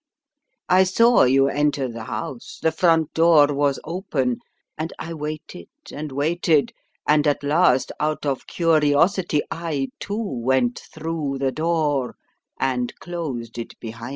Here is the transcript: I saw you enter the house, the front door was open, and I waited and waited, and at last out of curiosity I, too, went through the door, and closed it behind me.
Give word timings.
I 0.67 0.83
saw 0.83 1.25
you 1.25 1.47
enter 1.47 1.87
the 1.87 2.05
house, 2.05 2.57
the 2.59 2.71
front 2.71 3.13
door 3.13 3.45
was 3.53 3.79
open, 3.83 4.39
and 4.75 4.91
I 4.97 5.13
waited 5.13 5.69
and 5.93 6.11
waited, 6.11 6.73
and 7.07 7.27
at 7.27 7.43
last 7.43 7.91
out 7.99 8.25
of 8.25 8.47
curiosity 8.47 9.43
I, 9.51 9.89
too, 9.99 10.17
went 10.41 10.81
through 10.91 11.37
the 11.37 11.51
door, 11.51 12.15
and 12.59 12.95
closed 12.99 13.59
it 13.59 13.79
behind 13.79 14.05
me. 14.09 14.09